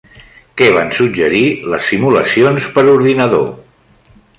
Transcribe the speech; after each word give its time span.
Què 0.61 0.69
van 0.77 0.89
suggerir 1.01 1.43
les 1.75 1.85
simulacions 1.93 2.69
per 2.79 2.89
ordinador? 2.99 3.51